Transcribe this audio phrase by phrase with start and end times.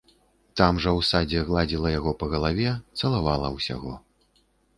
[0.61, 2.67] Там жа ў садзе гладзіла яго па галаве,
[3.03, 3.93] цалавала ўсяго.